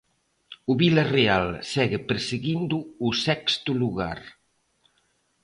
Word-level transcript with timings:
O 0.71 0.73
Vilarreal 0.81 1.47
segue 1.73 1.99
perseguindo 2.09 2.77
o 3.07 3.09
sexto 3.25 3.71
lugar. 3.81 4.19